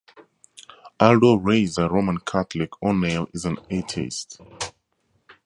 [0.99, 4.41] Although raised a Roman Catholic, O'Neill is an atheist.